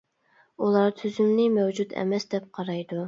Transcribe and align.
ئۇلار 0.67 0.89
تۈزۈمنى 1.01 1.45
مەۋجۇت 1.59 1.93
ئەمەس 2.05 2.27
دەپ 2.33 2.49
قارايدۇ. 2.59 2.99